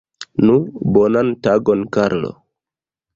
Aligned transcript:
Nu, 0.45 0.53
bonan 0.95 1.29
tagon, 1.49 1.83
Karlo! 1.99 2.33